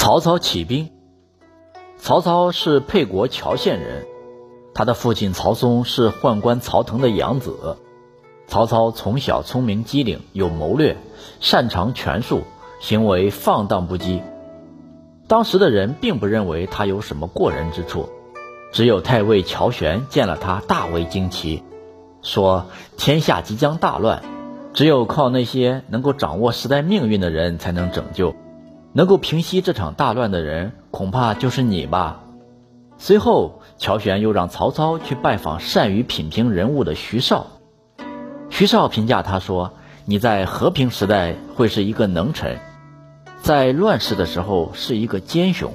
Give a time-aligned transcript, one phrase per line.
[0.00, 0.88] 曹操起兵。
[1.98, 4.06] 曹操是沛国谯县人，
[4.72, 7.76] 他的父亲曹嵩是宦官曹腾的养子。
[8.46, 10.96] 曹操从小聪明机灵，有谋略，
[11.40, 12.44] 擅长权术，
[12.80, 14.22] 行为放荡不羁。
[15.28, 18.08] 当时的人并不认为他有什么过人之处，
[18.72, 21.62] 只有太尉乔玄见了他大为惊奇，
[22.22, 22.64] 说
[22.96, 24.22] 天下即将大乱，
[24.72, 28.34] 只有靠那些能够掌握时代命运的人才能拯救，
[28.92, 32.24] 能够平息这场大乱的人，恐怕就是你吧。
[32.98, 37.46] 随后，乔玄又让曹操去拜访善于品评人物的徐绍。
[38.50, 39.72] 徐绍评价他说
[40.04, 42.58] ：“你在和平时代会是一个能臣。”
[43.40, 45.72] 在乱世的时候是一个奸雄，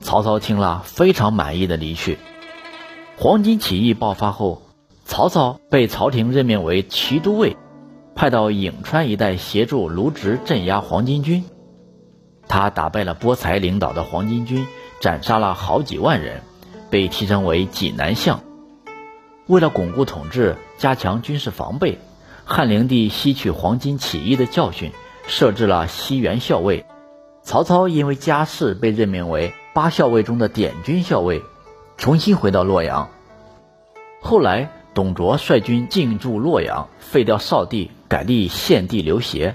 [0.00, 2.18] 曹操听了非常满意的离去。
[3.16, 4.60] 黄巾起义爆发后，
[5.06, 7.56] 曹操被朝廷任命为骑都尉，
[8.14, 11.44] 派到颍川一带协助卢植镇压黄巾军。
[12.48, 14.66] 他打败了波才领导的黄巾军，
[15.00, 16.42] 斩杀了好几万人，
[16.90, 18.40] 被提升为济南相。
[19.46, 21.98] 为了巩固统治，加强军事防备，
[22.44, 24.92] 汉灵帝吸取黄巾起义的教训。
[25.30, 26.86] 设置了西园校尉，
[27.42, 31.42] 曹操因为家世被任命为八校尉中的典军校尉，
[31.98, 33.10] 重新回到洛阳。
[34.22, 39.54] 后来，董卓率军进驻洛阳，废掉少帝，改立献帝刘协，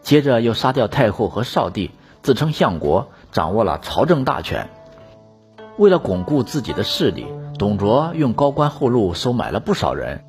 [0.00, 1.90] 接着又杀掉太后和少帝，
[2.22, 4.70] 自称相国，掌握了朝政大权。
[5.76, 7.26] 为了巩固自己的势力，
[7.58, 10.22] 董卓用高官厚禄收买了不少人，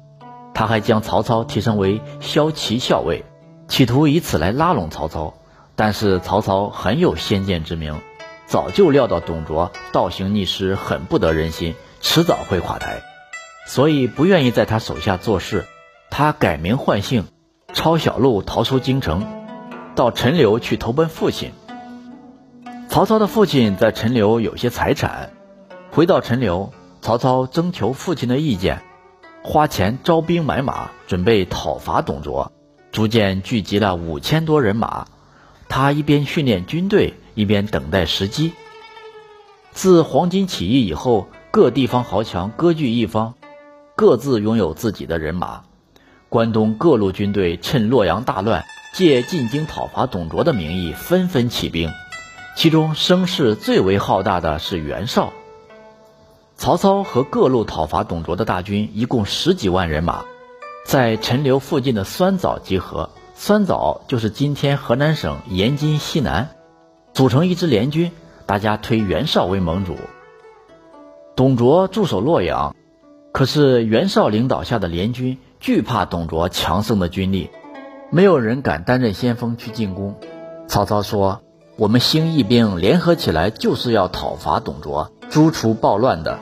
[0.54, 3.26] 他还将曹操提升为骁骑校尉。
[3.68, 5.36] 企图以此来拉拢曹操，
[5.76, 7.96] 但是曹操很有先见之明，
[8.46, 13.02] 早就料到董卓倒行逆施，很不得人心，迟早会垮台，
[13.68, 15.66] 所以不愿意在他手下做事。
[16.10, 17.26] 他改名换姓，
[17.74, 19.26] 抄小路逃出京城，
[19.96, 21.52] 到陈留去投奔父亲。
[22.94, 25.32] 曹操的父亲在陈留有些财产，
[25.90, 28.84] 回到陈留，曹操征求父亲的意见，
[29.42, 32.52] 花钱招兵买马，准备讨伐董卓。
[32.92, 35.08] 逐渐聚集了五千多人马，
[35.68, 38.54] 他一边训练军队，一边等待时机。
[39.72, 43.34] 自黄巾起义以后，各地方豪强割据一方，
[43.96, 45.64] 各自拥有自己的人马。
[46.30, 48.64] 关东各路军队趁洛阳大乱，
[48.94, 51.90] 借进京讨伐董卓的名义纷纷起兵，
[52.56, 55.34] 其中声势最为浩大的是袁绍。
[56.56, 60.24] 曹操和各路讨伐董卓的大军一共十几万人马。
[60.86, 66.50] 在陈留附近的酸枣集合，酸枣就是今天河南省延津西南，
[67.14, 68.12] 组成一支联军，
[68.46, 69.96] 大家推袁绍为盟主。
[71.36, 72.76] 董卓驻守洛阳，
[73.32, 77.50] 可是袁绍领导下的联军惧怕董卓强盛的军力，
[78.12, 80.16] 没有人敢担任先锋去进攻。
[80.68, 81.42] 曹操说
[81.84, 86.40] ：“我们兴义兵联合起来就是要讨伐董卓，诛除暴乱的，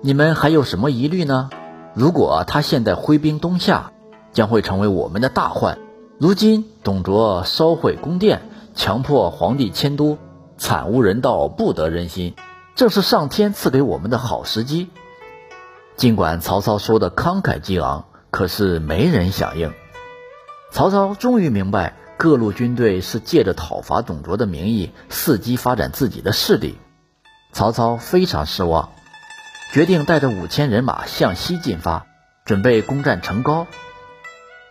[0.00, 1.50] 你们还有什么疑虑呢？”
[1.94, 3.90] 如果他现在挥兵东下，
[4.32, 5.80] 将会成为我们的大患。
[6.16, 8.42] 如今董卓烧毁宫殿，
[8.76, 10.16] 强迫皇帝迁都，
[10.58, 12.36] 惨无人道，不得人心，
[12.76, 14.90] 正是上天赐给我们的好时机。
[15.96, 19.72] 尽管曹操说的慷慨激昂，可是没人响应。
[20.70, 26.78] 曹操终于明白，各路军队是借着讨伐董卓的名义，伺机发展自己的势力。
[27.52, 28.90] 曹操非常失望。
[29.72, 32.06] 决定带着五千人马向西进发，
[32.44, 33.66] 准备攻占成皋。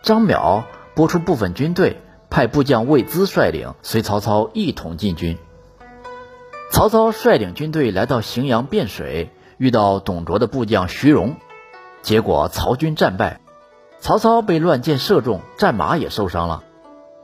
[0.02, 2.00] 张邈拨出部分军队，
[2.30, 5.36] 派部将魏资率领，随曹操一同进军。
[6.72, 11.36] 曹操率领军队来到荥阳汴水，遇到董卓的部将徐荣，
[12.00, 13.40] 结果曹军战败，
[14.00, 16.64] 曹操被乱箭射中，战马也受伤了。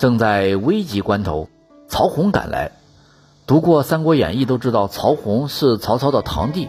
[0.00, 1.50] 正在危急关头，
[1.86, 2.72] 曹洪赶来。
[3.46, 6.68] 读过《三国演义》都知道，曹洪是曹操的堂弟。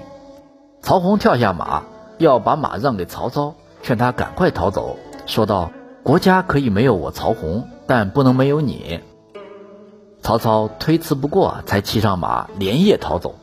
[0.82, 1.84] 曹洪跳下马，
[2.18, 4.98] 要把马让给曹操，劝他赶快逃走，
[5.28, 5.72] 说道
[6.04, 9.00] ：“国家可以没有我曹洪，但不能没有你。”
[10.22, 13.36] 曹操推辞不过，才骑上马连夜逃走。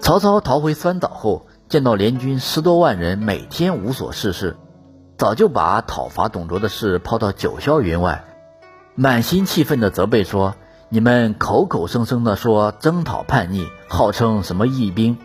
[0.00, 4.56] 曹操逃回酸枣后，见到联军十多万人，每天无所事事，
[5.18, 8.24] 早就把讨伐董卓的事抛到九霄云外，
[8.94, 10.54] 满心气愤地责备说
[10.90, 15.16] ：“你们口口声声地说征讨叛逆，号称什么义兵。”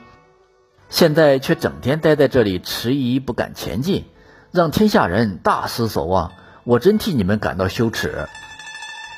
[0.90, 4.06] 现在却整天待在这里迟疑不敢前进，
[4.52, 6.31] 让天下人大失所望。
[6.64, 8.28] 我真替你们感到羞耻。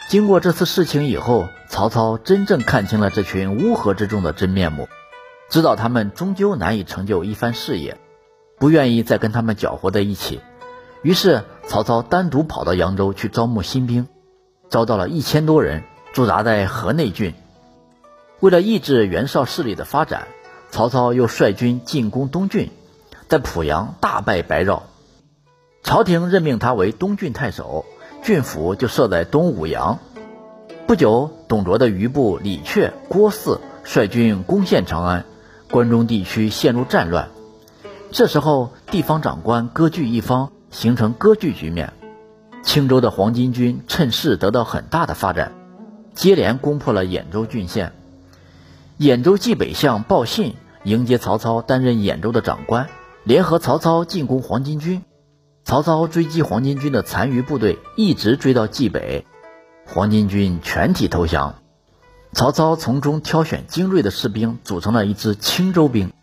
[0.07, 4.87] 经过这次事情以后，曹操真正看清了这群乌合之众的真面目，
[5.49, 7.99] 知道他们终究难以成就一番事业，
[8.57, 10.41] 不愿意再跟他们搅和在一起。
[11.03, 14.07] 于是，曹操单独跑到扬州去招募新兵，
[14.69, 15.83] 遭到了一千多人，
[16.13, 17.33] 驻扎在河内郡。
[18.39, 20.27] 为了抑制袁绍势力的发展，
[20.71, 22.71] 曹操又率军进攻东郡，
[23.27, 24.83] 在濮阳大败白绕。
[25.83, 27.85] 朝廷任命他为东郡太守，
[28.23, 29.99] 郡府就设在东武阳。
[30.87, 35.25] 不久，董卓的余部李榷、郭汜率军攻陷长安，
[35.71, 37.29] 关中地区陷入战乱。
[38.11, 41.93] 这时候，地方长官割据一方，形成割据局面。
[42.69, 45.53] 青州的黄巾军趁势得到很大的发展，
[46.13, 47.93] 接连攻破了兖州郡县。
[48.99, 52.87] 兖州冀北相鲍信迎接曹操，担任兖州的长官，
[53.23, 55.01] 联合曹操进攻黄巾军。
[55.63, 59.25] 曹操追击黄巾军的残余部队，一直追到冀北。
[59.87, 61.55] 黄巾军全体投降，
[62.33, 66.13] 曹操从中挑选精锐的士兵，组成了一支青州兵。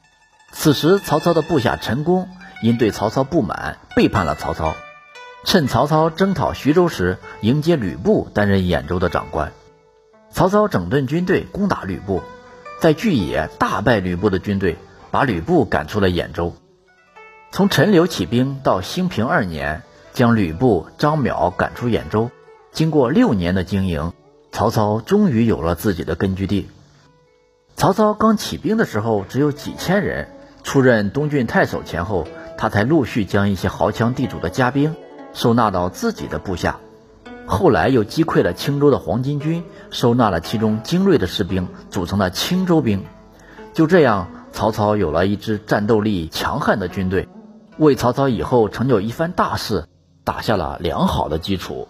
[0.52, 2.28] 此时，曹操的部下陈宫
[2.62, 4.76] 因对曹操不满，背叛了曹操。
[5.46, 9.52] 趁曹操征讨徐州时，迎接吕布担任兖州的长官。
[10.28, 12.20] 曹操整顿军队，攻打吕布，
[12.81, 14.76] 在巨野大败吕布的军队，
[15.12, 16.52] 把吕布赶出了兖州。
[17.52, 19.82] 从陈留起兵到兴平二年，
[20.12, 22.32] 将吕布、张邈赶出兖州。
[22.72, 24.12] 经过六年的经营，
[24.50, 26.69] 曹操终于有了自己的根据地。
[27.76, 30.28] 曹操刚起兵的时候只有几千人，
[30.64, 32.26] 出任东郡太守前后，
[32.58, 34.96] 他才陆续将一些豪强地主的家兵
[35.37, 36.79] 收纳到自己的部下。
[37.44, 43.05] 后来又击溃了青州的黄巾军，收纳了其中精锐的士兵，组成了青州兵。
[43.75, 47.29] 就这样，曹操有了一支战斗力强悍的军队，
[47.77, 49.85] 为曹操以后成就一番大事
[50.25, 51.87] 打下了良好的基础。